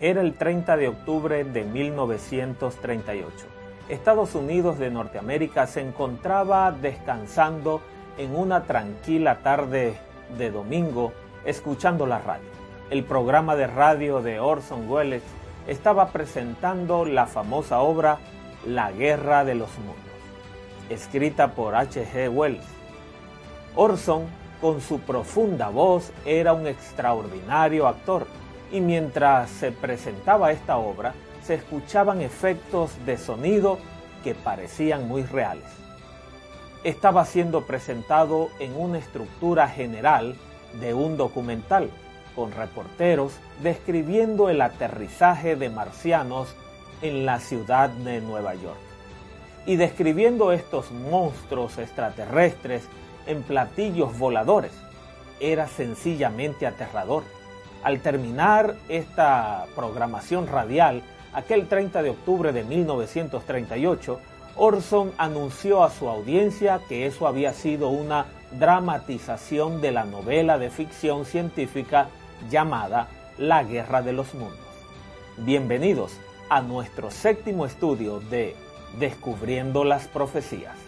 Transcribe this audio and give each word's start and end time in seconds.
Era 0.00 0.20
el 0.20 0.34
30 0.34 0.76
de 0.76 0.86
octubre 0.86 1.42
de 1.42 1.64
1938. 1.64 3.26
Estados 3.88 4.36
Unidos 4.36 4.78
de 4.78 4.90
Norteamérica 4.90 5.66
se 5.66 5.80
encontraba 5.80 6.70
descansando 6.70 7.80
en 8.16 8.36
una 8.36 8.62
tranquila 8.62 9.38
tarde 9.38 9.98
de 10.38 10.52
domingo 10.52 11.12
escuchando 11.44 12.06
la 12.06 12.20
radio. 12.20 12.46
El 12.90 13.02
programa 13.02 13.56
de 13.56 13.66
radio 13.66 14.22
de 14.22 14.38
Orson 14.38 14.88
Welles 14.88 15.24
estaba 15.66 16.10
presentando 16.10 17.04
la 17.04 17.26
famosa 17.26 17.80
obra 17.80 18.18
La 18.64 18.92
Guerra 18.92 19.44
de 19.44 19.56
los 19.56 19.76
Mundos, 19.78 19.96
escrita 20.90 21.54
por 21.54 21.74
H.G. 21.74 22.28
Wells. 22.28 22.64
Orson, 23.74 24.26
con 24.60 24.80
su 24.80 25.00
profunda 25.00 25.70
voz, 25.70 26.12
era 26.24 26.52
un 26.52 26.68
extraordinario 26.68 27.88
actor 27.88 28.28
y 28.70 28.80
mientras 28.80 29.50
se 29.50 29.72
presentaba 29.72 30.52
esta 30.52 30.76
obra 30.76 31.14
se 31.42 31.54
escuchaban 31.54 32.20
efectos 32.20 32.92
de 33.06 33.16
sonido 33.16 33.78
que 34.22 34.34
parecían 34.34 35.08
muy 35.08 35.22
reales. 35.22 35.64
Estaba 36.84 37.24
siendo 37.24 37.66
presentado 37.66 38.50
en 38.58 38.76
una 38.76 38.98
estructura 38.98 39.68
general 39.68 40.36
de 40.80 40.94
un 40.94 41.16
documental 41.16 41.90
con 42.36 42.52
reporteros 42.52 43.32
describiendo 43.62 44.48
el 44.48 44.60
aterrizaje 44.60 45.56
de 45.56 45.70
marcianos 45.70 46.54
en 47.02 47.26
la 47.26 47.40
ciudad 47.40 47.88
de 47.90 48.20
Nueva 48.20 48.54
York 48.54 48.78
y 49.66 49.76
describiendo 49.76 50.52
estos 50.52 50.90
monstruos 50.92 51.78
extraterrestres 51.78 52.84
en 53.26 53.42
platillos 53.42 54.18
voladores. 54.18 54.72
Era 55.40 55.68
sencillamente 55.68 56.66
aterrador 56.66 57.22
al 57.82 58.00
terminar 58.00 58.76
esta 58.88 59.66
programación 59.74 60.46
radial, 60.46 61.02
aquel 61.32 61.68
30 61.68 62.02
de 62.02 62.10
octubre 62.10 62.52
de 62.52 62.64
1938, 62.64 64.20
Orson 64.56 65.12
anunció 65.18 65.84
a 65.84 65.90
su 65.90 66.08
audiencia 66.08 66.80
que 66.88 67.06
eso 67.06 67.26
había 67.26 67.52
sido 67.52 67.90
una 67.90 68.26
dramatización 68.52 69.80
de 69.80 69.92
la 69.92 70.04
novela 70.04 70.58
de 70.58 70.70
ficción 70.70 71.24
científica 71.24 72.08
llamada 72.50 73.08
La 73.38 73.62
Guerra 73.62 74.02
de 74.02 74.12
los 74.12 74.34
Mundos. 74.34 74.58
Bienvenidos 75.36 76.16
a 76.48 76.60
nuestro 76.62 77.10
séptimo 77.10 77.66
estudio 77.66 78.20
de 78.20 78.56
Descubriendo 78.98 79.84
las 79.84 80.08
Profecías. 80.08 80.87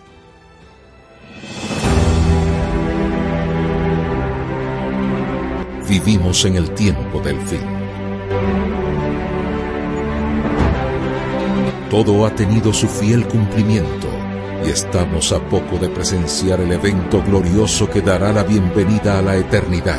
Vivimos 5.90 6.44
en 6.44 6.54
el 6.54 6.70
tiempo 6.70 7.20
del 7.20 7.36
fin. 7.40 7.66
Todo 11.90 12.24
ha 12.24 12.30
tenido 12.30 12.72
su 12.72 12.86
fiel 12.86 13.26
cumplimiento 13.26 14.06
y 14.64 14.70
estamos 14.70 15.32
a 15.32 15.40
poco 15.40 15.78
de 15.78 15.88
presenciar 15.88 16.60
el 16.60 16.70
evento 16.70 17.20
glorioso 17.24 17.90
que 17.90 18.02
dará 18.02 18.32
la 18.32 18.44
bienvenida 18.44 19.18
a 19.18 19.22
la 19.22 19.36
eternidad. 19.36 19.98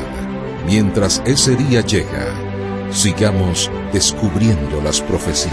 Mientras 0.66 1.22
ese 1.26 1.58
día 1.58 1.82
llega, 1.82 2.24
sigamos 2.92 3.70
descubriendo 3.92 4.80
las 4.82 5.02
profecías. 5.02 5.52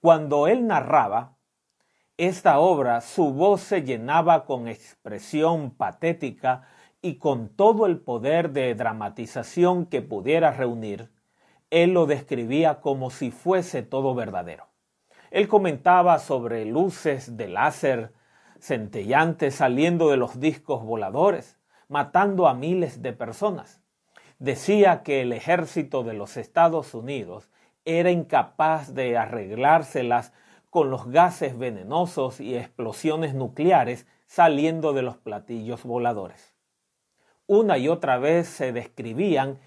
Cuando 0.00 0.46
él 0.46 0.68
narraba, 0.68 1.39
esta 2.26 2.58
obra 2.58 3.00
su 3.00 3.32
voz 3.32 3.62
se 3.62 3.82
llenaba 3.82 4.44
con 4.44 4.68
expresión 4.68 5.70
patética 5.70 6.68
y 7.00 7.14
con 7.14 7.48
todo 7.48 7.86
el 7.86 7.98
poder 7.98 8.50
de 8.50 8.74
dramatización 8.74 9.86
que 9.86 10.02
pudiera 10.02 10.50
reunir, 10.50 11.10
él 11.70 11.94
lo 11.94 12.04
describía 12.04 12.82
como 12.82 13.08
si 13.08 13.30
fuese 13.30 13.82
todo 13.82 14.14
verdadero. 14.14 14.66
Él 15.30 15.48
comentaba 15.48 16.18
sobre 16.18 16.66
luces 16.66 17.38
de 17.38 17.48
láser 17.48 18.12
centellantes 18.58 19.54
saliendo 19.54 20.10
de 20.10 20.18
los 20.18 20.40
discos 20.40 20.84
voladores, 20.84 21.58
matando 21.88 22.48
a 22.48 22.52
miles 22.54 23.00
de 23.00 23.14
personas. 23.14 23.80
Decía 24.38 25.02
que 25.02 25.22
el 25.22 25.32
ejército 25.32 26.02
de 26.02 26.12
los 26.12 26.36
Estados 26.36 26.92
Unidos 26.92 27.48
era 27.86 28.10
incapaz 28.10 28.94
de 28.94 29.16
arreglárselas 29.16 30.34
con 30.70 30.90
los 30.90 31.08
gases 31.10 31.58
venenosos 31.58 32.40
y 32.40 32.56
explosiones 32.56 33.34
nucleares 33.34 34.06
saliendo 34.26 34.92
de 34.92 35.02
los 35.02 35.16
platillos 35.16 35.82
voladores. 35.82 36.54
Una 37.46 37.78
y 37.78 37.88
otra 37.88 38.18
vez 38.18 38.48
se 38.48 38.72
describían 38.72 39.58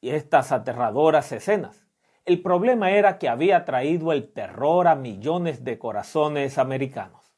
estas 0.00 0.52
aterradoras 0.52 1.32
escenas. 1.32 1.84
El 2.24 2.40
problema 2.42 2.92
era 2.92 3.18
que 3.18 3.28
había 3.28 3.64
traído 3.64 4.12
el 4.12 4.32
terror 4.32 4.86
a 4.86 4.94
millones 4.94 5.64
de 5.64 5.78
corazones 5.78 6.58
americanos. 6.58 7.34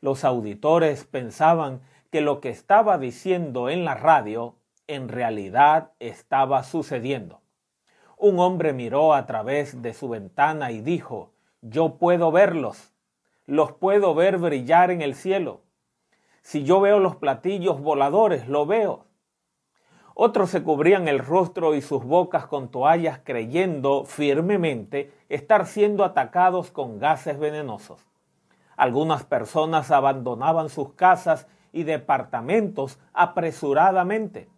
Los 0.00 0.24
auditores 0.24 1.04
pensaban 1.04 1.80
que 2.10 2.20
lo 2.20 2.40
que 2.40 2.50
estaba 2.50 2.98
diciendo 2.98 3.70
en 3.70 3.84
la 3.84 3.94
radio 3.94 4.56
en 4.86 5.08
realidad 5.08 5.92
estaba 5.98 6.62
sucediendo. 6.62 7.40
Un 8.16 8.38
hombre 8.38 8.72
miró 8.72 9.14
a 9.14 9.26
través 9.26 9.82
de 9.82 9.94
su 9.94 10.08
ventana 10.08 10.70
y 10.70 10.80
dijo, 10.80 11.33
yo 11.66 11.96
puedo 11.96 12.30
verlos, 12.30 12.92
los 13.46 13.72
puedo 13.72 14.14
ver 14.14 14.36
brillar 14.36 14.90
en 14.90 15.00
el 15.00 15.14
cielo. 15.14 15.62
Si 16.42 16.62
yo 16.62 16.78
veo 16.78 16.98
los 16.98 17.16
platillos 17.16 17.80
voladores, 17.80 18.48
lo 18.48 18.66
veo. 18.66 19.06
Otros 20.12 20.50
se 20.50 20.62
cubrían 20.62 21.08
el 21.08 21.20
rostro 21.20 21.74
y 21.74 21.80
sus 21.80 22.04
bocas 22.04 22.46
con 22.46 22.70
toallas 22.70 23.20
creyendo 23.24 24.04
firmemente 24.04 25.10
estar 25.30 25.66
siendo 25.66 26.04
atacados 26.04 26.70
con 26.70 26.98
gases 26.98 27.38
venenosos. 27.38 28.04
Algunas 28.76 29.24
personas 29.24 29.90
abandonaban 29.90 30.68
sus 30.68 30.92
casas 30.92 31.46
y 31.72 31.84
departamentos 31.84 33.00
apresuradamente. 33.14 34.50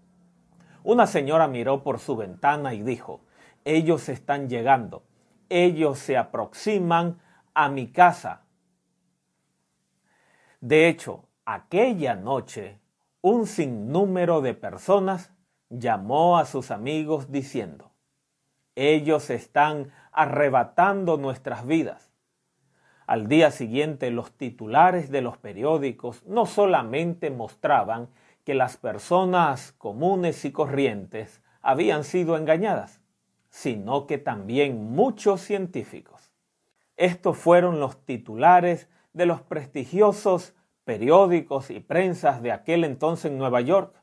Una 0.82 1.06
señora 1.06 1.46
miró 1.46 1.84
por 1.84 2.00
su 2.00 2.16
ventana 2.16 2.74
y 2.74 2.82
dijo, 2.82 3.20
ellos 3.64 4.08
están 4.08 4.48
llegando 4.48 5.04
ellos 5.48 5.98
se 5.98 6.16
aproximan 6.16 7.18
a 7.54 7.68
mi 7.68 7.90
casa. 7.90 8.42
De 10.60 10.88
hecho, 10.88 11.28
aquella 11.44 12.14
noche, 12.14 12.80
un 13.20 13.46
sinnúmero 13.46 14.40
de 14.40 14.54
personas 14.54 15.32
llamó 15.68 16.38
a 16.38 16.44
sus 16.44 16.70
amigos 16.70 17.30
diciendo, 17.30 17.92
ellos 18.74 19.30
están 19.30 19.92
arrebatando 20.12 21.16
nuestras 21.16 21.66
vidas. 21.66 22.12
Al 23.06 23.28
día 23.28 23.50
siguiente 23.50 24.10
los 24.10 24.32
titulares 24.32 25.10
de 25.10 25.22
los 25.22 25.38
periódicos 25.38 26.24
no 26.26 26.46
solamente 26.46 27.30
mostraban 27.30 28.08
que 28.44 28.54
las 28.54 28.76
personas 28.76 29.72
comunes 29.72 30.44
y 30.44 30.52
corrientes 30.52 31.42
habían 31.62 32.04
sido 32.04 32.36
engañadas, 32.36 33.00
sino 33.56 34.06
que 34.06 34.18
también 34.18 34.90
muchos 34.90 35.40
científicos. 35.40 36.30
Estos 36.98 37.38
fueron 37.38 37.80
los 37.80 38.04
titulares 38.04 38.90
de 39.14 39.24
los 39.24 39.40
prestigiosos 39.40 40.54
periódicos 40.84 41.70
y 41.70 41.80
prensas 41.80 42.42
de 42.42 42.52
aquel 42.52 42.84
entonces 42.84 43.30
en 43.30 43.38
Nueva 43.38 43.62
York. 43.62 44.02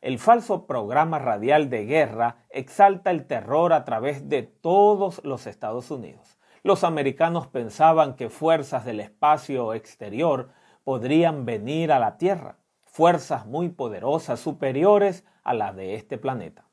El 0.00 0.18
falso 0.18 0.66
programa 0.66 1.18
radial 1.18 1.68
de 1.68 1.84
guerra 1.84 2.46
exalta 2.48 3.10
el 3.10 3.26
terror 3.26 3.74
a 3.74 3.84
través 3.84 4.30
de 4.30 4.42
todos 4.42 5.22
los 5.22 5.46
Estados 5.46 5.90
Unidos. 5.90 6.38
Los 6.62 6.82
americanos 6.82 7.46
pensaban 7.46 8.16
que 8.16 8.30
fuerzas 8.30 8.86
del 8.86 9.00
espacio 9.00 9.74
exterior 9.74 10.48
podrían 10.84 11.44
venir 11.44 11.92
a 11.92 11.98
la 11.98 12.16
Tierra, 12.16 12.56
fuerzas 12.80 13.44
muy 13.44 13.68
poderosas, 13.68 14.40
superiores 14.40 15.26
a 15.44 15.52
las 15.52 15.76
de 15.76 15.94
este 15.94 16.16
planeta. 16.16 16.67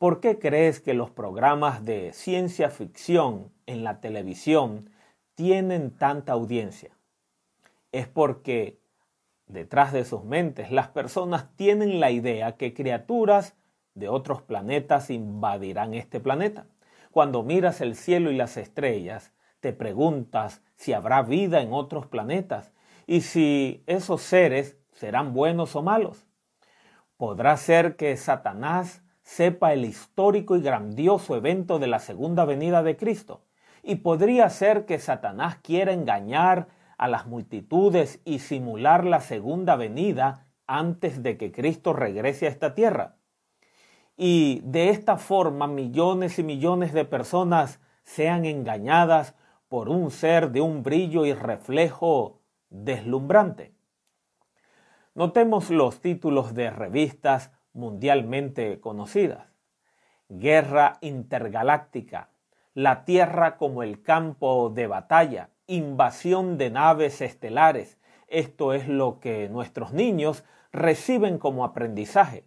¿Por 0.00 0.20
qué 0.20 0.38
crees 0.38 0.80
que 0.80 0.94
los 0.94 1.10
programas 1.10 1.84
de 1.84 2.14
ciencia 2.14 2.70
ficción 2.70 3.52
en 3.66 3.84
la 3.84 4.00
televisión 4.00 4.88
tienen 5.34 5.90
tanta 5.90 6.32
audiencia? 6.32 6.96
Es 7.92 8.08
porque 8.08 8.80
detrás 9.46 9.92
de 9.92 10.06
sus 10.06 10.24
mentes 10.24 10.70
las 10.70 10.88
personas 10.88 11.54
tienen 11.54 12.00
la 12.00 12.10
idea 12.10 12.56
que 12.56 12.72
criaturas 12.72 13.58
de 13.92 14.08
otros 14.08 14.40
planetas 14.40 15.10
invadirán 15.10 15.92
este 15.92 16.18
planeta. 16.18 16.64
Cuando 17.10 17.42
miras 17.42 17.82
el 17.82 17.94
cielo 17.94 18.30
y 18.30 18.36
las 18.36 18.56
estrellas, 18.56 19.34
te 19.60 19.74
preguntas 19.74 20.62
si 20.76 20.94
habrá 20.94 21.20
vida 21.20 21.60
en 21.60 21.74
otros 21.74 22.06
planetas 22.06 22.72
y 23.06 23.20
si 23.20 23.84
esos 23.86 24.22
seres 24.22 24.78
serán 24.92 25.34
buenos 25.34 25.76
o 25.76 25.82
malos. 25.82 26.26
¿Podrá 27.18 27.54
ser 27.58 27.96
que 27.96 28.16
Satanás 28.16 29.02
sepa 29.30 29.72
el 29.72 29.84
histórico 29.84 30.56
y 30.56 30.60
grandioso 30.60 31.36
evento 31.36 31.78
de 31.78 31.86
la 31.86 32.00
segunda 32.00 32.44
venida 32.44 32.82
de 32.82 32.96
Cristo. 32.96 33.44
Y 33.80 33.96
podría 33.96 34.50
ser 34.50 34.86
que 34.86 34.98
Satanás 34.98 35.58
quiera 35.62 35.92
engañar 35.92 36.66
a 36.98 37.06
las 37.06 37.28
multitudes 37.28 38.20
y 38.24 38.40
simular 38.40 39.04
la 39.04 39.20
segunda 39.20 39.76
venida 39.76 40.48
antes 40.66 41.22
de 41.22 41.38
que 41.38 41.52
Cristo 41.52 41.92
regrese 41.92 42.46
a 42.46 42.48
esta 42.48 42.74
tierra. 42.74 43.18
Y 44.16 44.62
de 44.64 44.88
esta 44.90 45.16
forma 45.16 45.68
millones 45.68 46.40
y 46.40 46.42
millones 46.42 46.92
de 46.92 47.04
personas 47.04 47.78
sean 48.02 48.44
engañadas 48.44 49.36
por 49.68 49.90
un 49.90 50.10
ser 50.10 50.50
de 50.50 50.60
un 50.60 50.82
brillo 50.82 51.24
y 51.24 51.34
reflejo 51.34 52.40
deslumbrante. 52.68 53.76
Notemos 55.14 55.70
los 55.70 56.00
títulos 56.00 56.52
de 56.52 56.70
revistas 56.70 57.52
mundialmente 57.72 58.80
conocidas. 58.80 59.46
Guerra 60.28 60.98
intergaláctica, 61.00 62.30
la 62.74 63.04
Tierra 63.04 63.56
como 63.56 63.82
el 63.82 64.02
campo 64.02 64.70
de 64.70 64.86
batalla, 64.86 65.50
invasión 65.66 66.58
de 66.58 66.70
naves 66.70 67.20
estelares. 67.20 67.98
Esto 68.28 68.72
es 68.72 68.88
lo 68.88 69.20
que 69.20 69.48
nuestros 69.48 69.92
niños 69.92 70.44
reciben 70.72 71.38
como 71.38 71.64
aprendizaje, 71.64 72.44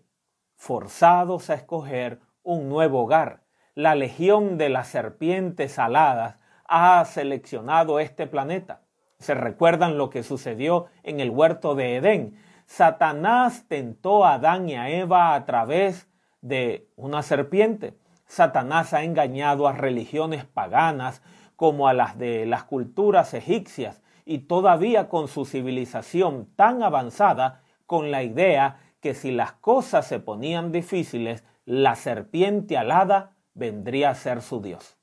forzados 0.56 1.50
a 1.50 1.56
escoger 1.56 2.20
un 2.42 2.70
nuevo 2.70 3.04
hogar. 3.04 3.44
La 3.76 3.96
legión 3.96 4.58
de 4.58 4.70
las 4.70 4.88
serpientes 4.88 5.80
aladas 5.80 6.38
ha 6.66 7.04
seleccionado 7.06 8.00
este 8.00 8.28
planeta. 8.28 8.82
Se 9.20 9.34
recuerdan 9.34 9.98
lo 9.98 10.10
que 10.10 10.24
sucedió 10.24 10.88
en 11.04 11.20
el 11.20 11.30
huerto 11.30 11.76
de 11.76 11.96
Edén. 11.96 12.38
Satanás 12.66 13.66
tentó 13.68 14.26
a 14.26 14.36
Adán 14.36 14.70
y 14.70 14.76
a 14.76 14.90
Eva 14.90 15.36
a 15.36 15.46
través 15.46 16.08
de 16.42 16.90
una 16.96 17.24
serpiente. 17.24 17.98
Satanás 18.26 18.94
ha 18.94 19.04
engañado 19.04 19.68
a 19.68 19.74
religiones 19.74 20.46
paganas 20.46 21.22
como 21.56 21.88
a 21.88 21.94
las 21.94 22.18
de 22.18 22.46
las 22.46 22.64
culturas 22.64 23.34
egipcias 23.34 24.02
y 24.26 24.40
todavía 24.40 25.10
con 25.10 25.28
su 25.28 25.46
civilización 25.46 26.48
tan 26.56 26.84
avanzada 26.84 27.62
con 27.86 28.12
la 28.12 28.24
idea 28.24 28.80
que 29.00 29.14
si 29.14 29.32
las 29.32 29.54
cosas 29.54 30.08
se 30.08 30.20
ponían 30.20 30.72
difíciles, 30.72 31.44
la 31.66 31.96
serpiente 31.96 32.78
alada 32.78 33.36
vendría 33.54 34.10
a 34.10 34.16
ser 34.16 34.42
su 34.42 34.62
Dios. 34.62 34.98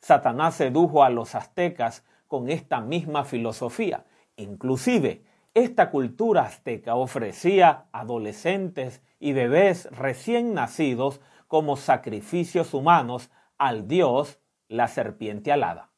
Satanás 0.00 0.54
sedujo 0.56 1.02
a 1.02 1.10
los 1.10 1.34
aztecas 1.34 2.04
con 2.28 2.48
esta 2.50 2.80
misma 2.80 3.24
filosofía. 3.24 4.04
Inclusive, 4.36 5.24
esta 5.56 5.90
cultura 5.90 6.42
azteca 6.42 6.96
ofrecía 6.96 7.86
adolescentes 7.90 9.02
y 9.18 9.32
bebés 9.32 9.88
recién 9.90 10.52
nacidos 10.52 11.22
como 11.48 11.78
sacrificios 11.78 12.74
humanos 12.74 13.30
al 13.56 13.88
dios 13.88 14.38
la 14.68 14.86
serpiente 14.86 15.50
alada. 15.50 15.88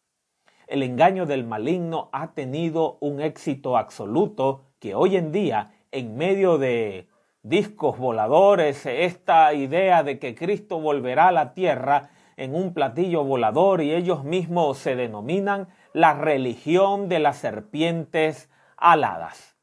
El 0.69 0.85
engaño 0.85 1.27
del 1.27 1.45
maligno 1.45 2.09
ha 2.13 2.35
tenido 2.35 2.99
un 3.01 3.21
éxito 3.21 3.77
absoluto 3.77 4.67
que 4.79 4.95
hoy 4.95 5.17
en 5.17 5.33
día, 5.33 5.73
en 5.91 6.17
medio 6.17 6.57
de 6.57 7.09
discos 7.43 7.99
voladores, 7.99 8.87
esta 8.87 9.53
idea 9.55 10.05
de 10.05 10.21
que 10.21 10.37
Cristo 10.37 10.79
volverá 10.79 11.29
a 11.29 11.33
la 11.33 11.53
tierra 11.55 12.11
en 12.37 12.55
un 12.55 12.75
platillo 12.75 13.25
volador 13.25 13.83
y 13.83 13.93
ellos 13.93 14.23
mismos 14.23 14.79
se 14.79 14.95
denominan 14.95 15.67
la 15.95 16.15
religión 16.15 17.09
de 17.09 17.19
las 17.19 17.39
serpientes 17.39 18.49
aladas. 18.79 19.57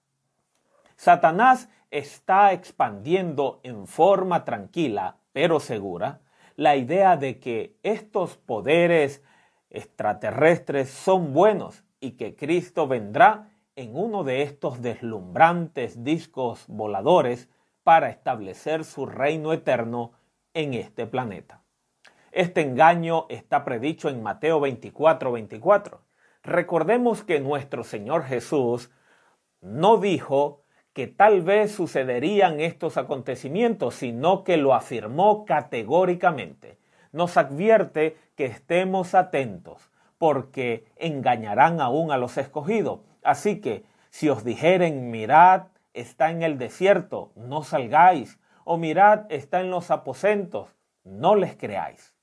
Satanás 0.95 1.69
está 1.91 2.53
expandiendo 2.53 3.59
en 3.63 3.87
forma 3.87 4.45
tranquila, 4.45 5.17
pero 5.33 5.59
segura, 5.59 6.21
la 6.55 6.75
idea 6.75 7.17
de 7.17 7.39
que 7.39 7.77
estos 7.83 8.37
poderes 8.37 9.23
extraterrestres 9.69 10.89
son 10.89 11.33
buenos 11.33 11.83
y 11.99 12.11
que 12.11 12.35
Cristo 12.35 12.87
vendrá 12.87 13.49
en 13.75 13.95
uno 13.95 14.23
de 14.23 14.41
estos 14.41 14.81
deslumbrantes 14.81 16.03
discos 16.03 16.65
voladores 16.67 17.49
para 17.83 18.09
establecer 18.09 18.85
su 18.85 19.05
reino 19.05 19.51
eterno 19.51 20.13
en 20.53 20.73
este 20.73 21.05
planeta. 21.05 21.61
Este 22.31 22.61
engaño 22.61 23.25
está 23.29 23.63
predicho 23.63 24.09
en 24.09 24.23
Mateo 24.23 24.59
24, 24.59 25.31
24. 25.31 26.01
Recordemos 26.43 27.23
que 27.23 27.39
nuestro 27.39 27.83
Señor 27.83 28.23
Jesús 28.23 28.91
no 29.65 29.97
dijo 29.97 30.61
que 30.93 31.07
tal 31.07 31.41
vez 31.41 31.71
sucederían 31.71 32.59
estos 32.59 32.97
acontecimientos, 32.97 33.95
sino 33.95 34.43
que 34.43 34.57
lo 34.57 34.75
afirmó 34.75 35.43
categóricamente. 35.43 36.77
Nos 37.11 37.35
advierte 37.35 38.15
que 38.35 38.45
estemos 38.45 39.15
atentos, 39.15 39.89
porque 40.19 40.85
engañarán 40.97 41.81
aún 41.81 42.11
a 42.11 42.17
los 42.17 42.37
escogidos. 42.37 42.99
Así 43.23 43.59
que, 43.59 43.85
si 44.11 44.29
os 44.29 44.43
dijeren, 44.43 45.09
mirad, 45.09 45.63
está 45.93 46.29
en 46.29 46.43
el 46.43 46.59
desierto, 46.59 47.31
no 47.35 47.63
salgáis, 47.63 48.39
o 48.65 48.77
mirad, 48.77 49.25
está 49.29 49.61
en 49.61 49.71
los 49.71 49.89
aposentos, 49.89 50.69
no 51.03 51.35
les 51.35 51.55
creáis. 51.55 52.13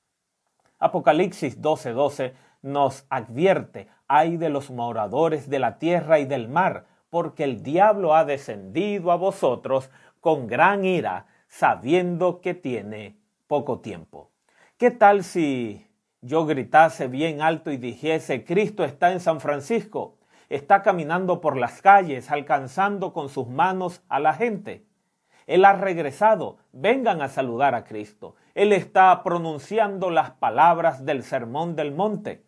Apocalipsis 0.78 1.60
12:12 1.60 2.34
nos 2.62 3.04
advierte, 3.10 3.88
ay 4.06 4.36
de 4.36 4.48
los 4.48 4.70
moradores 4.70 5.50
de 5.50 5.58
la 5.58 5.78
tierra 5.78 6.20
y 6.20 6.24
del 6.24 6.48
mar, 6.48 6.86
porque 7.12 7.44
el 7.44 7.62
diablo 7.62 8.14
ha 8.14 8.24
descendido 8.24 9.12
a 9.12 9.16
vosotros 9.16 9.90
con 10.22 10.46
gran 10.46 10.86
ira, 10.86 11.26
sabiendo 11.46 12.40
que 12.40 12.54
tiene 12.54 13.18
poco 13.46 13.80
tiempo. 13.80 14.30
¿Qué 14.78 14.90
tal 14.90 15.22
si 15.22 15.86
yo 16.22 16.46
gritase 16.46 17.08
bien 17.08 17.42
alto 17.42 17.70
y 17.70 17.76
dijese, 17.76 18.44
Cristo 18.44 18.82
está 18.82 19.12
en 19.12 19.20
San 19.20 19.42
Francisco, 19.42 20.16
está 20.48 20.80
caminando 20.80 21.42
por 21.42 21.58
las 21.58 21.82
calles, 21.82 22.30
alcanzando 22.30 23.12
con 23.12 23.28
sus 23.28 23.46
manos 23.46 24.00
a 24.08 24.18
la 24.18 24.32
gente? 24.32 24.86
Él 25.46 25.66
ha 25.66 25.74
regresado, 25.74 26.56
vengan 26.72 27.20
a 27.20 27.28
saludar 27.28 27.74
a 27.74 27.84
Cristo. 27.84 28.36
Él 28.54 28.72
está 28.72 29.22
pronunciando 29.22 30.08
las 30.08 30.30
palabras 30.30 31.04
del 31.04 31.24
Sermón 31.24 31.76
del 31.76 31.92
Monte. 31.92 32.46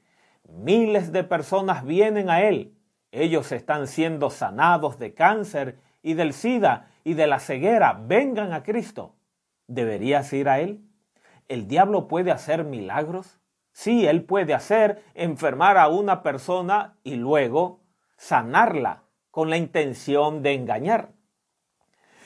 Miles 0.48 1.12
de 1.12 1.22
personas 1.22 1.84
vienen 1.84 2.30
a 2.30 2.40
Él. 2.40 2.73
Ellos 3.16 3.52
están 3.52 3.86
siendo 3.86 4.28
sanados 4.28 4.98
de 4.98 5.14
cáncer 5.14 5.78
y 6.02 6.14
del 6.14 6.32
SIDA 6.32 6.88
y 7.04 7.14
de 7.14 7.28
la 7.28 7.38
ceguera. 7.38 7.92
Vengan 7.92 8.52
a 8.52 8.64
Cristo. 8.64 9.14
¿Deberías 9.68 10.32
ir 10.32 10.48
a 10.48 10.58
Él? 10.58 10.84
¿El 11.46 11.68
diablo 11.68 12.08
puede 12.08 12.32
hacer 12.32 12.64
milagros? 12.64 13.38
Sí, 13.70 14.04
Él 14.04 14.24
puede 14.24 14.52
hacer 14.52 15.04
enfermar 15.14 15.78
a 15.78 15.86
una 15.86 16.24
persona 16.24 16.96
y 17.04 17.14
luego 17.14 17.82
sanarla 18.16 19.04
con 19.30 19.48
la 19.48 19.58
intención 19.58 20.42
de 20.42 20.54
engañar. 20.54 21.12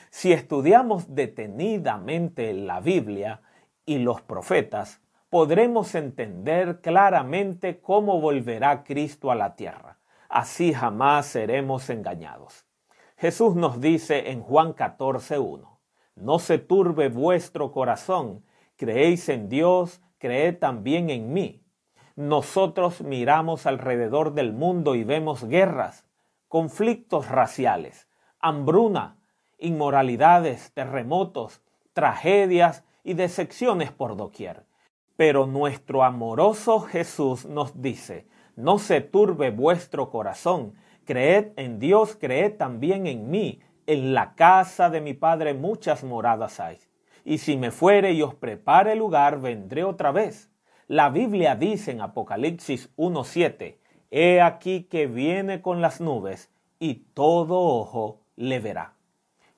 Si 0.08 0.32
estudiamos 0.32 1.14
detenidamente 1.14 2.54
la 2.54 2.80
Biblia 2.80 3.42
y 3.84 3.98
los 3.98 4.22
profetas, 4.22 5.02
podremos 5.28 5.94
entender 5.94 6.80
claramente 6.80 7.78
cómo 7.78 8.22
volverá 8.22 8.84
Cristo 8.84 9.30
a 9.30 9.34
la 9.34 9.54
tierra. 9.54 9.97
Así 10.28 10.74
jamás 10.74 11.26
seremos 11.26 11.88
engañados. 11.88 12.66
Jesús 13.16 13.56
nos 13.56 13.80
dice 13.80 14.30
en 14.30 14.42
Juan 14.42 14.74
14.1, 14.74 15.78
No 16.16 16.38
se 16.38 16.58
turbe 16.58 17.08
vuestro 17.08 17.72
corazón, 17.72 18.44
creéis 18.76 19.28
en 19.28 19.48
Dios, 19.48 20.00
creed 20.18 20.58
también 20.58 21.10
en 21.10 21.32
mí. 21.32 21.64
Nosotros 22.14 23.00
miramos 23.00 23.66
alrededor 23.66 24.34
del 24.34 24.52
mundo 24.52 24.94
y 24.94 25.04
vemos 25.04 25.44
guerras, 25.44 26.04
conflictos 26.48 27.28
raciales, 27.28 28.08
hambruna, 28.38 29.18
inmoralidades, 29.58 30.72
terremotos, 30.72 31.62
tragedias 31.92 32.84
y 33.02 33.14
decepciones 33.14 33.92
por 33.92 34.16
doquier. 34.16 34.66
Pero 35.16 35.46
nuestro 35.46 36.04
amoroso 36.04 36.80
Jesús 36.80 37.46
nos 37.46 37.80
dice, 37.80 38.28
no 38.58 38.80
se 38.80 39.00
turbe 39.00 39.52
vuestro 39.52 40.10
corazón, 40.10 40.74
creed 41.04 41.52
en 41.54 41.78
Dios, 41.78 42.16
creed 42.16 42.56
también 42.56 43.06
en 43.06 43.30
mí, 43.30 43.60
en 43.86 44.14
la 44.14 44.34
casa 44.34 44.90
de 44.90 45.00
mi 45.00 45.14
Padre 45.14 45.54
muchas 45.54 46.02
moradas 46.02 46.58
hay. 46.58 46.78
Y 47.24 47.38
si 47.38 47.56
me 47.56 47.70
fuere 47.70 48.14
y 48.14 48.22
os 48.22 48.34
prepare 48.34 48.96
lugar, 48.96 49.40
vendré 49.40 49.84
otra 49.84 50.10
vez. 50.10 50.50
La 50.88 51.08
Biblia 51.08 51.54
dice 51.54 51.92
en 51.92 52.00
Apocalipsis 52.00 52.90
1.7, 52.96 53.76
He 54.10 54.40
aquí 54.40 54.82
que 54.90 55.06
viene 55.06 55.62
con 55.62 55.80
las 55.80 56.00
nubes, 56.00 56.50
y 56.80 56.94
todo 57.14 57.60
ojo 57.60 58.22
le 58.34 58.58
verá. 58.58 58.94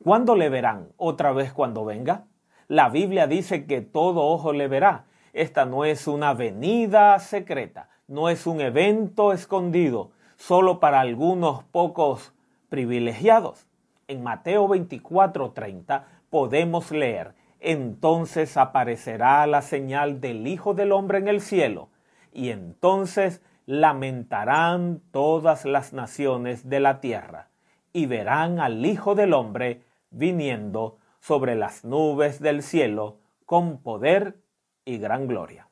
¿Cuándo 0.05 0.37
le 0.37 0.51
verán? 0.51 0.89
¿Otra 0.99 1.33
vez 1.33 1.55
cuando 1.55 1.87
venga? 1.87 2.27
La 2.69 2.91
Biblia 2.91 3.27
dice 3.27 3.65
que 3.65 3.81
todo 3.81 4.27
ojo 4.27 4.53
le 4.53 4.69
verá. 4.69 5.07
Esta 5.33 5.65
no 5.65 5.87
es 5.87 6.07
una 6.07 6.35
venida 6.35 7.19
secreta, 7.19 7.89
no 8.11 8.29
es 8.29 8.49
un 8.49 8.61
evento 8.61 9.33
escondido, 9.33 10.11
solo 10.37 10.81
para 10.81 10.99
algunos 10.99 11.63
pocos 11.63 12.33
privilegiados. 12.69 13.69
En 14.09 14.25
Mateo 14.25 14.67
24:30 14.67 16.07
podemos 16.29 16.91
leer, 16.91 17.35
entonces 17.61 18.57
aparecerá 18.57 19.47
la 19.47 19.63
señal 19.63 20.21
del 20.21 20.49
Hijo 20.49 20.75
del 20.75 20.91
Hombre 20.91 21.19
en 21.19 21.29
el 21.29 21.41
cielo, 21.41 21.89
y 22.33 22.49
entonces 22.49 23.43
lamentarán 23.65 25.03
todas 25.13 25.65
las 25.65 25.93
naciones 25.93 26.69
de 26.69 26.81
la 26.81 27.01
tierra, 27.01 27.49
y 27.93 28.07
verán 28.07 28.59
al 28.59 28.85
Hijo 28.85 29.15
del 29.15 29.35
Hombre 29.35 29.83
viniendo 30.11 30.99
sobre 31.21 31.55
las 31.55 31.85
nubes 31.85 32.41
del 32.41 32.65
cielo 32.65 33.19
con 33.47 33.79
poder 33.79 34.41
y 34.85 34.99
gran 34.99 35.29
gloria. 35.29 35.70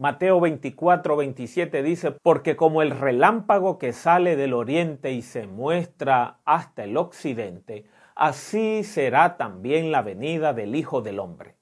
Mateo 0.00 0.40
24, 0.40 1.14
27 1.14 1.82
dice, 1.82 2.12
porque 2.22 2.56
como 2.56 2.80
el 2.80 2.90
relámpago 2.90 3.76
que 3.76 3.92
sale 3.92 4.34
del 4.34 4.54
oriente 4.54 5.12
y 5.12 5.20
se 5.20 5.46
muestra 5.46 6.40
hasta 6.46 6.84
el 6.84 6.96
occidente, 6.96 7.84
así 8.14 8.82
será 8.82 9.36
también 9.36 9.92
la 9.92 10.00
venida 10.00 10.54
del 10.54 10.74
Hijo 10.74 11.02
del 11.02 11.18
Hombre. 11.18 11.58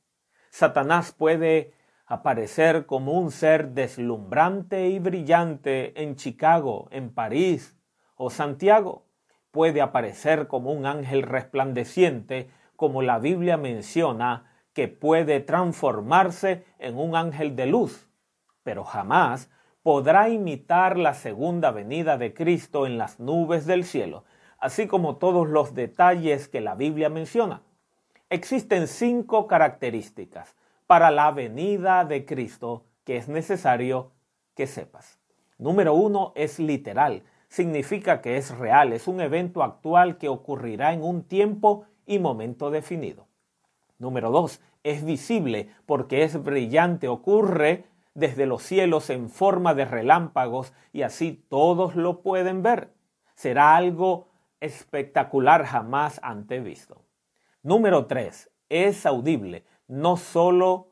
Satanás 0.51 1.11
puede 1.11 1.73
aparecer 2.07 2.87
como 2.87 3.15
un 3.15 3.33
ser 3.33 3.71
deslumbrante 3.71 4.87
y 4.87 5.01
brillante 5.01 6.01
en 6.01 6.15
Chicago, 6.15 6.87
en 6.93 7.13
París 7.13 7.77
o 8.15 8.31
Santiago. 8.31 9.05
Puede 9.51 9.81
aparecer 9.81 10.47
como 10.47 10.71
un 10.71 10.87
ángel 10.87 11.23
resplandeciente, 11.23 12.51
como 12.77 13.03
la 13.03 13.19
Biblia 13.19 13.57
menciona, 13.57 14.45
que 14.75 14.87
puede 14.87 15.41
transformarse 15.41 16.65
en 16.79 16.97
un 16.97 17.17
ángel 17.17 17.57
de 17.57 17.67
luz, 17.67 18.08
pero 18.63 18.85
jamás 18.85 19.51
podrá 19.83 20.29
imitar 20.29 20.99
la 20.99 21.15
segunda 21.15 21.71
venida 21.71 22.19
de 22.19 22.35
Cristo 22.35 22.87
en 22.87 22.99
las 22.99 23.21
nubes 23.21 23.67
del 23.67 23.85
cielo, 23.85 24.25
así 24.59 24.87
como 24.87 25.17
todos 25.17 25.49
los 25.49 25.75
detalles 25.75 26.49
que 26.49 26.61
la 26.61 26.75
Biblia 26.75 27.09
menciona. 27.09 27.63
Existen 28.31 28.89
cinco 28.89 29.47
características 29.47 30.55
para 30.87 31.11
la 31.11 31.31
venida 31.31 32.05
de 32.05 32.25
Cristo 32.25 32.85
que 33.05 33.17
es 33.17 33.29
necesario 33.29 34.13
que 34.55 34.67
sepas. 34.67 35.19
Número 35.57 35.95
uno 35.95 36.33
es 36.37 36.59
literal, 36.59 37.23
significa 37.49 38.21
que 38.21 38.37
es 38.37 38.57
real, 38.57 38.93
es 38.93 39.09
un 39.09 39.21
evento 39.21 39.63
actual 39.63 40.19
que 40.19 40.29
ocurrirá 40.29 40.93
en 40.93 41.03
un 41.03 41.25
tiempo 41.25 41.87
y 42.07 42.19
momento 42.19 42.71
definido. 42.71 43.27
Número 43.99 44.31
dos, 44.31 44.61
es 44.83 45.05
visible 45.05 45.71
porque 45.87 46.23
es 46.23 46.43
brillante, 46.43 47.09
ocurre 47.09 47.87
desde 48.15 48.47
los 48.47 48.63
cielos 48.63 49.11
en 49.11 49.31
forma 49.31 49.75
de 49.75 49.85
relámpagos 49.85 50.73
y 50.93 51.03
así 51.03 51.45
todos 51.49 51.97
lo 51.97 52.23
pueden 52.23 52.63
ver. 52.63 52.93
Será 53.35 53.77
algo 53.77 54.29
espectacular 54.61 55.65
jamás 55.65 56.21
antes 56.23 56.63
visto. 56.65 57.05
Número 57.63 58.07
tres, 58.07 58.51
es 58.69 59.07
audible, 59.07 59.65
no 59.87 60.17
solo 60.17 60.89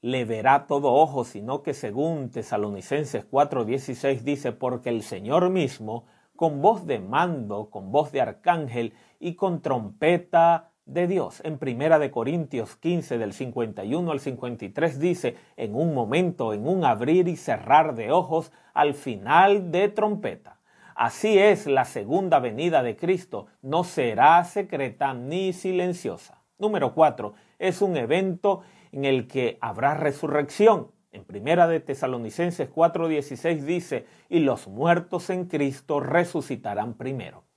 le 0.00 0.24
verá 0.24 0.66
todo 0.66 0.92
ojo, 0.94 1.24
sino 1.24 1.62
que 1.62 1.74
según 1.74 2.30
Tesalonicenses 2.30 3.28
4:16 3.28 4.22
dice, 4.22 4.52
porque 4.52 4.90
el 4.90 5.02
Señor 5.02 5.50
mismo, 5.50 6.06
con 6.36 6.62
voz 6.62 6.86
de 6.86 7.00
mando, 7.00 7.68
con 7.70 7.90
voz 7.90 8.12
de 8.12 8.20
arcángel 8.20 8.94
y 9.18 9.34
con 9.34 9.60
trompeta 9.60 10.67
de 10.88 11.06
Dios. 11.06 11.40
En 11.44 11.58
Primera 11.58 11.98
de 11.98 12.10
Corintios 12.10 12.74
15 12.76 13.18
del 13.18 13.32
51 13.32 14.10
al 14.10 14.20
53 14.20 14.98
dice, 14.98 15.36
en 15.56 15.74
un 15.74 15.94
momento, 15.94 16.52
en 16.54 16.66
un 16.66 16.84
abrir 16.84 17.28
y 17.28 17.36
cerrar 17.36 17.94
de 17.94 18.10
ojos, 18.10 18.50
al 18.74 18.94
final 18.94 19.70
de 19.70 19.88
trompeta. 19.88 20.58
Así 20.94 21.38
es 21.38 21.66
la 21.66 21.84
segunda 21.84 22.40
venida 22.40 22.82
de 22.82 22.96
Cristo, 22.96 23.46
no 23.62 23.84
será 23.84 24.42
secreta 24.44 25.14
ni 25.14 25.52
silenciosa. 25.52 26.42
Número 26.58 26.94
4 26.94 27.34
es 27.58 27.82
un 27.82 27.96
evento 27.96 28.62
en 28.90 29.04
el 29.04 29.28
que 29.28 29.58
habrá 29.60 29.94
resurrección. 29.94 30.90
En 31.12 31.24
primera 31.24 31.68
de 31.68 31.80
Tesalonicenses 31.80 32.70
4:16 32.70 33.60
dice, 33.62 34.06
y 34.28 34.40
los 34.40 34.68
muertos 34.68 35.30
en 35.30 35.46
Cristo 35.46 36.00
resucitarán 36.00 36.94
primero. 36.94 37.47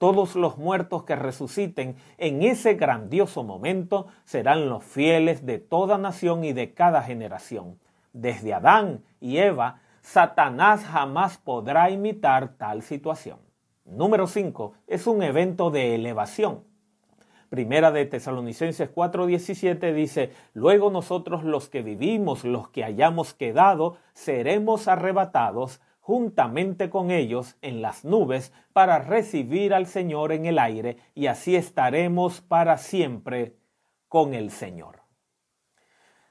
Todos 0.00 0.34
los 0.34 0.56
muertos 0.56 1.02
que 1.02 1.14
resuciten 1.14 1.94
en 2.16 2.42
ese 2.42 2.72
grandioso 2.72 3.44
momento 3.44 4.06
serán 4.24 4.70
los 4.70 4.82
fieles 4.82 5.44
de 5.44 5.58
toda 5.58 5.98
nación 5.98 6.42
y 6.42 6.54
de 6.54 6.72
cada 6.72 7.02
generación. 7.02 7.78
Desde 8.14 8.54
Adán 8.54 9.04
y 9.20 9.36
Eva, 9.36 9.82
Satanás 10.00 10.86
jamás 10.86 11.36
podrá 11.36 11.90
imitar 11.90 12.56
tal 12.56 12.80
situación. 12.80 13.40
Número 13.84 14.26
5 14.26 14.72
es 14.86 15.06
un 15.06 15.22
evento 15.22 15.70
de 15.70 15.96
elevación. 15.96 16.64
Primera 17.50 17.90
de 17.90 18.06
Tesalonicenses 18.06 18.88
4:17 18.90 19.92
dice, 19.92 20.32
luego 20.54 20.90
nosotros 20.90 21.44
los 21.44 21.68
que 21.68 21.82
vivimos, 21.82 22.44
los 22.44 22.70
que 22.70 22.84
hayamos 22.84 23.34
quedado, 23.34 23.98
seremos 24.14 24.88
arrebatados 24.88 25.82
juntamente 26.10 26.90
con 26.90 27.12
ellos 27.12 27.56
en 27.62 27.82
las 27.82 28.04
nubes 28.04 28.52
para 28.72 28.98
recibir 28.98 29.72
al 29.72 29.86
Señor 29.86 30.32
en 30.32 30.44
el 30.44 30.58
aire 30.58 30.96
y 31.14 31.28
así 31.28 31.54
estaremos 31.54 32.40
para 32.40 32.78
siempre 32.78 33.54
con 34.08 34.34
el 34.34 34.50
Señor. 34.50 35.02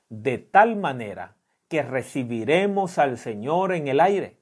De 0.09 0.37
tal 0.37 0.75
manera 0.75 1.37
que 1.69 1.81
recibiremos 1.81 2.97
al 2.97 3.17
Señor 3.17 3.71
en 3.71 3.87
el 3.87 4.01
aire. 4.01 4.35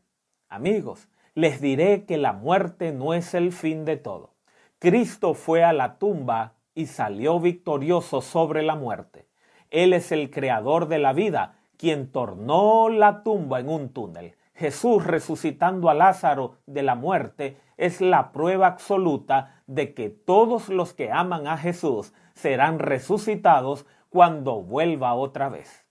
Amigos, 0.49 1.07
les 1.35 1.61
diré 1.61 2.05
que 2.05 2.17
la 2.17 2.33
muerte 2.33 2.91
no 2.91 3.13
es 3.13 3.35
el 3.35 3.51
fin 3.51 3.85
de 3.85 3.97
todo. 3.97 4.33
Cristo 4.79 5.35
fue 5.35 5.63
a 5.63 5.71
la 5.71 5.99
tumba 5.99 6.55
y 6.73 6.87
salió 6.87 7.39
victorioso 7.39 8.21
sobre 8.21 8.63
la 8.63 8.73
muerte. 8.73 9.27
Él 9.69 9.93
es 9.93 10.11
el 10.11 10.31
creador 10.31 10.87
de 10.87 10.97
la 10.97 11.13
vida, 11.13 11.59
quien 11.77 12.11
tornó 12.11 12.89
la 12.89 13.21
tumba 13.21 13.59
en 13.59 13.69
un 13.69 13.89
túnel. 13.89 14.33
Jesús 14.57 15.05
resucitando 15.05 15.89
a 15.89 15.93
Lázaro 15.93 16.55
de 16.65 16.81
la 16.81 16.95
muerte 16.95 17.57
es 17.77 18.01
la 18.01 18.31
prueba 18.31 18.65
absoluta 18.65 19.61
de 19.67 19.93
que 19.93 20.09
todos 20.09 20.69
los 20.69 20.95
que 20.95 21.11
aman 21.11 21.45
a 21.47 21.57
Jesús 21.57 22.11
serán 22.33 22.79
resucitados 22.79 23.85
cuando 24.09 24.63
vuelva 24.63 25.13
otra 25.13 25.49
vez. 25.49 25.85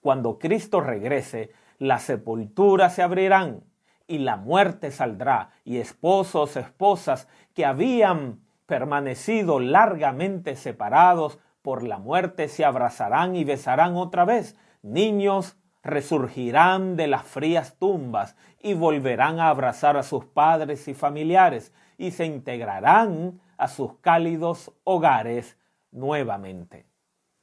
Cuando 0.00 0.38
Cristo 0.38 0.80
regrese, 0.80 1.50
las 1.78 2.04
sepulturas 2.04 2.94
se 2.94 3.02
abrirán 3.02 3.64
y 4.06 4.18
la 4.18 4.36
muerte 4.36 4.92
saldrá 4.92 5.50
y 5.64 5.78
esposos, 5.78 6.56
esposas 6.56 7.26
que 7.52 7.64
habían 7.64 8.40
permanecido 8.66 9.58
largamente 9.58 10.54
separados 10.54 11.40
por 11.62 11.82
la 11.82 11.98
muerte 11.98 12.46
se 12.46 12.64
abrazarán 12.64 13.34
y 13.34 13.44
besarán 13.44 13.96
otra 13.96 14.24
vez. 14.24 14.56
Niños 14.82 15.56
resurgirán 15.82 16.96
de 16.96 17.08
las 17.08 17.24
frías 17.24 17.76
tumbas 17.78 18.36
y 18.60 18.74
volverán 18.74 19.40
a 19.40 19.48
abrazar 19.48 19.96
a 19.96 20.02
sus 20.02 20.24
padres 20.24 20.86
y 20.88 20.94
familiares 20.94 21.72
y 21.98 22.12
se 22.12 22.26
integrarán 22.26 23.40
a 23.56 23.68
sus 23.68 23.94
cálidos 24.00 24.72
hogares 24.84 25.58
nuevamente. 25.90 26.86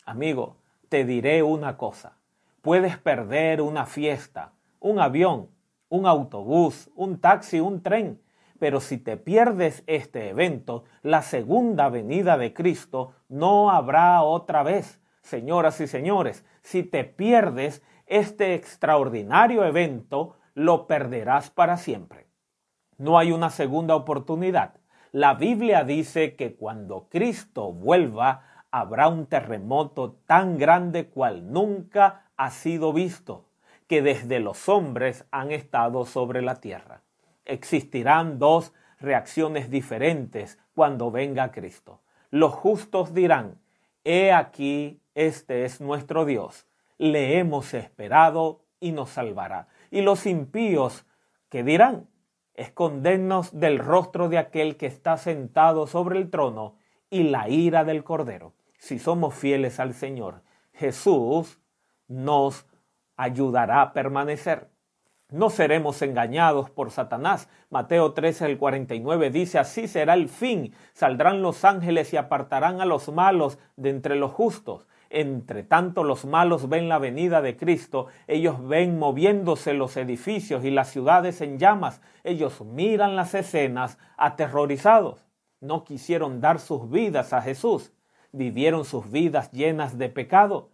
Amigo, 0.06 0.58
te 0.90 1.06
diré 1.06 1.44
una 1.44 1.78
cosa. 1.78 2.18
Puedes 2.62 2.98
perder 2.98 3.62
una 3.62 3.86
fiesta, 3.86 4.54
un 4.80 5.00
avión, 5.00 5.50
un 5.88 6.06
autobús, 6.06 6.90
un 6.96 7.20
taxi, 7.20 7.60
un 7.60 7.82
tren, 7.82 8.22
pero 8.60 8.82
si 8.82 8.98
te 8.98 9.18
pierdes 9.18 9.84
este 9.88 10.30
evento, 10.30 10.84
la 11.02 11.22
segunda 11.22 11.90
venida 11.90 12.38
de 12.38 12.54
Cristo 12.54 13.14
no 13.30 13.72
habrá 13.72 14.22
otra 14.22 14.64
vez. 14.64 15.00
Señoras 15.22 15.80
y 15.80 15.88
señores, 15.88 16.44
si 16.62 16.84
te 16.84 17.04
pierdes 17.04 17.82
este 18.10 18.54
extraordinario 18.56 19.64
evento, 19.64 20.36
lo 20.54 20.88
perderás 20.88 21.50
para 21.50 21.78
siempre. 21.78 22.28
No 22.98 23.18
hay 23.18 23.32
una 23.32 23.50
segunda 23.50 23.96
oportunidad. 23.96 24.74
La 25.14 25.36
Biblia 25.36 25.86
dice 25.86 26.36
que 26.36 26.56
cuando 26.56 27.08
Cristo 27.10 27.72
vuelva, 27.72 28.66
habrá 28.72 29.08
un 29.08 29.26
terremoto 29.28 30.18
tan 30.28 30.58
grande 30.58 31.08
cual 31.08 31.54
nunca 31.54 32.26
ha 32.36 32.52
sido 32.52 32.92
visto, 32.92 33.46
que 33.88 34.02
desde 34.02 34.42
los 34.42 34.68
hombres 34.68 35.26
han 35.32 35.52
estado 35.52 36.06
sobre 36.06 36.42
la 36.42 36.56
tierra 36.56 37.04
existirán 37.50 38.40
dos 38.40 38.74
reacciones 39.00 39.70
diferentes 39.70 40.60
cuando 40.76 41.12
venga 41.12 41.52
Cristo. 41.52 42.02
Los 42.30 42.54
justos 42.54 43.14
dirán, 43.14 43.60
He 44.04 44.32
aquí, 44.32 45.02
este 45.16 45.66
es 45.66 45.82
nuestro 45.82 46.26
Dios, 46.26 46.68
le 47.00 47.40
hemos 47.40 47.74
esperado 47.74 48.62
y 48.80 48.92
nos 48.92 49.10
salvará. 49.10 49.68
Y 49.90 50.02
los 50.02 50.28
impíos, 50.28 51.08
¿qué 51.50 51.64
dirán? 51.64 52.08
Escondernos 52.54 53.58
del 53.58 53.80
rostro 53.80 54.30
de 54.30 54.38
aquel 54.38 54.78
que 54.78 54.86
está 54.86 55.18
sentado 55.18 55.88
sobre 55.88 56.20
el 56.20 56.30
trono 56.30 56.76
y 57.10 57.24
la 57.24 57.50
ira 57.50 57.84
del 57.86 58.04
Cordero. 58.04 58.54
Si 58.78 59.00
somos 59.00 59.34
fieles 59.34 59.80
al 59.80 59.94
Señor, 59.94 60.44
Jesús 60.74 61.60
nos 62.08 62.68
ayudará 63.16 63.82
a 63.82 63.94
permanecer. 63.94 64.70
No 65.32 65.50
seremos 65.50 66.02
engañados 66.02 66.70
por 66.70 66.90
Satanás. 66.90 67.50
Mateo 67.70 68.14
13, 68.14 68.46
el 68.48 68.58
49 68.58 69.30
dice, 69.30 69.60
así 69.60 69.88
será 69.88 70.16
el 70.16 70.28
fin. 70.28 70.74
Saldrán 70.94 71.42
los 71.42 71.64
ángeles 71.66 72.14
y 72.14 72.18
apartarán 72.18 72.82
a 72.82 72.86
los 72.86 73.10
malos 73.10 73.60
de 73.76 73.92
entre 73.92 74.16
los 74.16 74.32
justos. 74.32 74.88
Entre 75.10 75.64
tanto 75.64 76.04
los 76.04 76.26
malos 76.26 76.70
ven 76.70 76.88
la 76.88 77.00
venida 77.00 77.42
de 77.42 77.58
Cristo, 77.58 78.08
ellos 78.28 78.68
ven 78.68 79.00
moviéndose 79.00 79.74
los 79.74 79.98
edificios 79.98 80.64
y 80.64 80.70
las 80.70 80.90
ciudades 80.90 81.42
en 81.42 81.58
llamas, 81.58 82.02
ellos 82.24 82.62
miran 82.62 83.16
las 83.16 83.34
escenas 83.34 83.98
aterrorizados. 84.18 85.26
no 85.62 85.84
quisieron 85.84 86.40
dar 86.40 86.60
sus 86.60 86.90
vidas 86.90 87.34
a 87.34 87.42
Jesús, 87.42 87.92
vivieron 88.32 88.86
sus 88.86 89.12
vidas 89.12 89.52
llenas 89.52 89.98
de 89.98 90.08
pecado, 90.08 90.70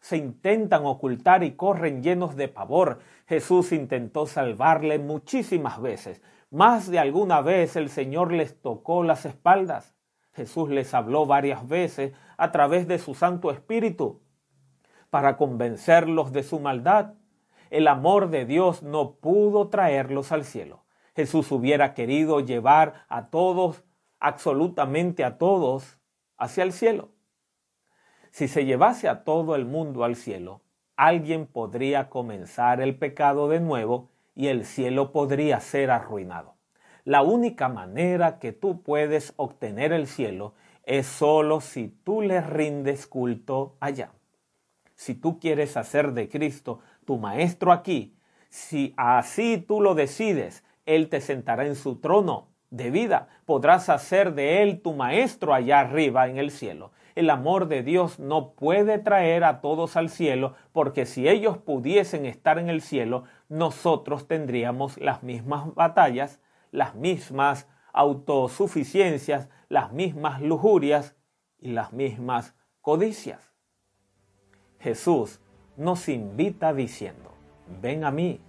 se 0.00 0.16
intentan 0.16 0.86
ocultar 0.86 1.42
y 1.42 1.52
corren 1.52 2.02
llenos 2.02 2.36
de 2.36 2.48
pavor. 2.48 3.00
Jesús 3.26 3.72
intentó 3.72 4.26
salvarle 4.26 4.98
muchísimas 4.98 5.80
veces. 5.80 6.22
Más 6.50 6.90
de 6.90 6.98
alguna 6.98 7.40
vez 7.40 7.76
el 7.76 7.90
Señor 7.90 8.32
les 8.32 8.60
tocó 8.60 9.02
las 9.02 9.26
espaldas. 9.26 9.94
Jesús 10.38 10.70
les 10.70 10.94
habló 10.94 11.26
varias 11.26 11.66
veces 11.66 12.12
a 12.36 12.52
través 12.52 12.86
de 12.86 13.00
su 13.00 13.14
Santo 13.14 13.50
Espíritu 13.50 14.20
para 15.10 15.36
convencerlos 15.36 16.30
de 16.30 16.44
su 16.44 16.60
maldad. 16.60 17.14
El 17.70 17.88
amor 17.88 18.30
de 18.30 18.44
Dios 18.44 18.84
no 18.84 19.16
pudo 19.16 19.68
traerlos 19.68 20.30
al 20.30 20.44
cielo. 20.44 20.84
Jesús 21.16 21.50
hubiera 21.50 21.92
querido 21.92 22.38
llevar 22.38 23.04
a 23.08 23.30
todos, 23.30 23.82
absolutamente 24.20 25.24
a 25.24 25.38
todos, 25.38 25.98
hacia 26.36 26.62
el 26.62 26.72
cielo. 26.72 27.08
Si 28.30 28.46
se 28.46 28.64
llevase 28.64 29.08
a 29.08 29.24
todo 29.24 29.56
el 29.56 29.64
mundo 29.64 30.04
al 30.04 30.14
cielo, 30.14 30.62
alguien 30.94 31.46
podría 31.48 32.08
comenzar 32.10 32.80
el 32.80 32.96
pecado 32.96 33.48
de 33.48 33.58
nuevo 33.58 34.08
y 34.36 34.46
el 34.46 34.64
cielo 34.64 35.10
podría 35.10 35.58
ser 35.58 35.90
arruinado. 35.90 36.57
La 37.08 37.22
única 37.22 37.70
manera 37.70 38.38
que 38.38 38.52
tú 38.52 38.82
puedes 38.82 39.32
obtener 39.36 39.94
el 39.94 40.06
cielo 40.06 40.52
es 40.84 41.06
solo 41.06 41.62
si 41.62 41.88
tú 41.88 42.20
le 42.20 42.42
rindes 42.42 43.06
culto 43.06 43.76
allá. 43.80 44.10
Si 44.94 45.14
tú 45.14 45.40
quieres 45.40 45.78
hacer 45.78 46.12
de 46.12 46.28
Cristo 46.28 46.80
tu 47.06 47.16
maestro 47.16 47.72
aquí, 47.72 48.14
si 48.50 48.92
así 48.98 49.56
tú 49.56 49.80
lo 49.80 49.94
decides, 49.94 50.64
Él 50.84 51.08
te 51.08 51.22
sentará 51.22 51.64
en 51.64 51.76
su 51.76 51.96
trono 51.96 52.48
de 52.68 52.90
vida. 52.90 53.28
Podrás 53.46 53.88
hacer 53.88 54.34
de 54.34 54.62
Él 54.62 54.82
tu 54.82 54.92
maestro 54.92 55.54
allá 55.54 55.80
arriba 55.80 56.28
en 56.28 56.36
el 56.36 56.50
cielo. 56.50 56.90
El 57.14 57.30
amor 57.30 57.68
de 57.68 57.82
Dios 57.82 58.18
no 58.18 58.52
puede 58.52 58.98
traer 58.98 59.44
a 59.44 59.62
todos 59.62 59.96
al 59.96 60.10
cielo, 60.10 60.56
porque 60.72 61.06
si 61.06 61.26
ellos 61.26 61.56
pudiesen 61.56 62.26
estar 62.26 62.58
en 62.58 62.68
el 62.68 62.82
cielo, 62.82 63.24
nosotros 63.48 64.28
tendríamos 64.28 64.98
las 64.98 65.22
mismas 65.22 65.74
batallas, 65.74 66.38
las 66.70 66.94
mismas 66.94 67.68
autosuficiencias, 67.92 69.48
las 69.68 69.92
mismas 69.92 70.40
lujurias 70.40 71.16
y 71.58 71.72
las 71.72 71.92
mismas 71.92 72.54
codicias. 72.80 73.52
Jesús 74.78 75.40
nos 75.76 76.08
invita 76.08 76.72
diciendo, 76.72 77.34
ven 77.80 78.04
a 78.04 78.10
mí, 78.10 78.40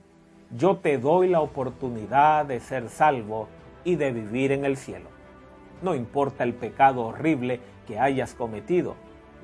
yo 0.52 0.78
te 0.78 0.98
doy 0.98 1.28
la 1.28 1.42
oportunidad 1.42 2.46
de 2.46 2.60
ser 2.60 2.90
salvo 2.90 3.48
y 3.84 3.96
de 3.96 4.12
vivir 4.12 4.52
en 4.52 4.66
el 4.66 4.78
cielo. 4.78 5.10
No 5.82 5.96
importa 5.96 6.44
el 6.44 6.54
pecado 6.54 7.06
horrible 7.06 7.60
que 7.88 8.00
hayas 8.00 8.34
cometido, 8.34 8.96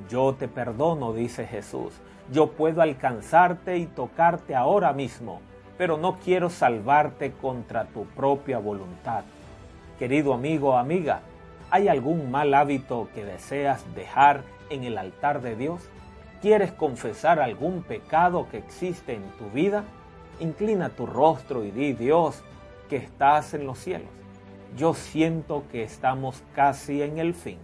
yo 0.10 0.36
te 0.36 0.48
perdono, 0.48 1.13
dice 1.13 1.48
Jesús. 1.48 1.94
Yo 2.32 2.51
puedo 2.51 2.82
alcanzarte 2.82 3.77
y 3.77 3.86
tocarte 3.86 4.55
ahora 4.55 4.94
mismo, 4.94 5.41
pero 5.77 5.98
no 5.98 6.17
quiero 6.20 6.50
salvarte 6.50 7.32
contra 7.32 7.86
tu 7.86 8.05
propia 8.05 8.60
voluntad. 8.60 9.24
Querido 10.00 10.34
amigo 10.34 10.70
o 10.70 10.77
amiga, 10.77 11.22
¿hay 11.72 11.88
algún 11.88 12.32
mal 12.32 12.53
hábito 12.53 13.10
que 13.13 13.25
deseas 13.25 13.84
dejar 13.96 14.44
en 14.70 14.84
el 14.84 14.98
altar 14.98 15.41
de 15.41 15.55
Dios? 15.55 15.82
¿Quieres 16.41 16.72
confesar 16.72 17.39
algún 17.39 17.84
pecado 17.84 18.48
que 18.50 18.58
existe 18.58 19.13
en 19.13 19.24
tu 19.38 19.50
vida? 19.50 19.84
Inclina 20.39 20.89
tu 20.89 21.05
rostro 21.05 21.63
y 21.63 21.72
di, 21.72 21.94
Dios, 21.94 22.44
que 22.89 22.98
estás 22.98 23.53
en 23.53 23.65
los 23.65 23.79
cielos 23.79 24.10
yo 24.75 24.94
siento 24.94 25.63
que 25.72 25.84
estamos 25.84 26.44
casi 26.53 27.01
en 27.01 27.17
el 27.17 27.34
fin. 27.34 27.58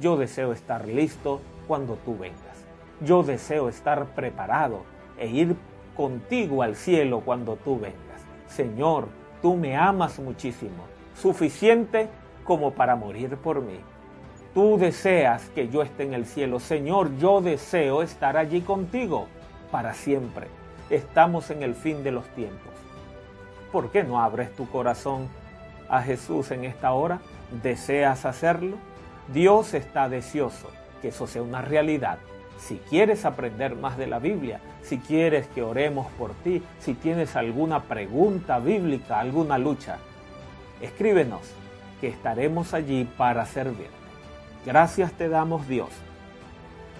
Yo 0.00 0.16
deseo 0.16 0.52
estar 0.52 0.86
listo 0.86 1.40
cuando 1.66 1.96
tú 1.96 2.16
vengas. 2.16 2.64
Yo 3.02 3.22
deseo 3.22 3.68
estar 3.68 4.06
preparado 4.14 4.82
e 5.18 5.26
ir 5.26 5.56
contigo 5.96 6.62
al 6.62 6.76
cielo 6.76 7.20
cuando 7.20 7.56
tú 7.56 7.78
vengas. 7.78 8.22
Señor, 8.48 9.08
tú 9.42 9.56
me 9.56 9.76
amas 9.76 10.18
muchísimo, 10.18 10.84
suficiente 11.20 12.08
como 12.44 12.72
para 12.72 12.96
morir 12.96 13.36
por 13.36 13.60
mí. 13.60 13.80
Tú 14.54 14.78
deseas 14.78 15.50
que 15.50 15.68
yo 15.68 15.82
esté 15.82 16.04
en 16.04 16.14
el 16.14 16.24
cielo. 16.24 16.60
Señor, 16.60 17.16
yo 17.18 17.40
deseo 17.40 18.02
estar 18.02 18.36
allí 18.36 18.62
contigo 18.62 19.26
para 19.70 19.92
siempre. 19.92 20.46
Estamos 20.88 21.50
en 21.50 21.62
el 21.62 21.74
fin 21.74 22.02
de 22.02 22.12
los 22.12 22.26
tiempos. 22.28 22.72
¿Por 23.72 23.90
qué 23.90 24.02
no 24.04 24.22
abres 24.22 24.54
tu 24.54 24.68
corazón 24.68 25.28
a 25.88 26.00
Jesús 26.00 26.50
en 26.52 26.64
esta 26.64 26.92
hora? 26.92 27.20
¿Deseas 27.62 28.24
hacerlo? 28.24 28.76
Dios 29.32 29.74
está 29.74 30.08
deseoso 30.08 30.70
que 31.02 31.08
eso 31.08 31.26
sea 31.26 31.42
una 31.42 31.60
realidad. 31.60 32.18
Si 32.58 32.76
quieres 32.88 33.24
aprender 33.24 33.76
más 33.76 33.98
de 33.98 34.06
la 34.06 34.18
Biblia, 34.18 34.60
si 34.82 34.98
quieres 34.98 35.46
que 35.48 35.62
oremos 35.62 36.06
por 36.18 36.32
ti, 36.34 36.62
si 36.80 36.94
tienes 36.94 37.36
alguna 37.36 37.82
pregunta 37.82 38.58
bíblica, 38.58 39.20
alguna 39.20 39.58
lucha, 39.58 39.98
escríbenos, 40.80 41.42
que 42.00 42.08
estaremos 42.08 42.74
allí 42.74 43.04
para 43.16 43.46
servirte. 43.46 43.90
Gracias 44.64 45.12
te 45.12 45.28
damos 45.28 45.68
Dios, 45.68 45.88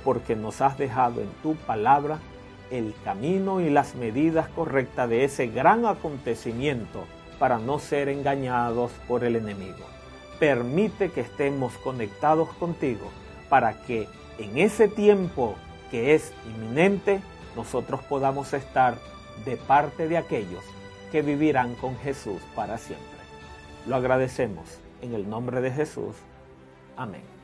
porque 0.05 0.37
nos 0.37 0.61
has 0.61 0.79
dejado 0.79 1.21
en 1.21 1.29
tu 1.42 1.55
palabra 1.55 2.19
el 2.71 2.95
camino 3.05 3.61
y 3.61 3.71
las 3.71 3.95
medidas 3.95 4.49
correctas 4.49 5.09
de 5.09 5.25
ese 5.25 5.49
gran 5.49 5.87
acontecimiento 5.87 7.05
para 7.38 7.59
no 7.59 7.79
ser 7.79 8.09
engañados 8.09 8.92
por 9.07 9.25
el 9.25 9.37
enemigo. 9.37 9.85
Permite 10.38 11.11
que 11.11 11.21
estemos 11.21 11.73
conectados 11.79 12.49
contigo 12.55 13.11
para 13.49 13.75
que 13.83 14.09
en 14.38 14.59
ese 14.59 14.88
tiempo 14.88 15.55
que 15.90 16.14
es 16.14 16.33
inminente 16.46 17.20
nosotros 17.55 18.03
podamos 18.03 18.53
estar 18.53 18.99
de 19.44 19.57
parte 19.57 20.09
de 20.09 20.18
aquellos 20.18 20.62
que 21.11 21.22
vivirán 21.22 21.75
con 21.77 21.96
Jesús 21.99 22.40
para 22.55 22.79
siempre. 22.79 23.07
Lo 23.87 23.96
agradecemos 23.96 24.81
en 25.01 25.14
el 25.14 25.29
nombre 25.29 25.61
de 25.61 25.70
Jesús. 25.70 26.16
Amén. 26.96 27.36